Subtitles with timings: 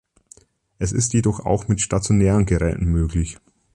[0.79, 3.37] Es ist jedoch auch mit stationären Geräten möglich.